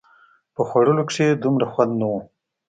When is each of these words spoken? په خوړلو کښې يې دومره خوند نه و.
په 0.55 0.61
خوړلو 0.69 1.03
کښې 1.09 1.25
يې 1.29 1.39
دومره 1.43 1.65
خوند 1.71 1.93
نه 1.99 2.05
و. 2.11 2.13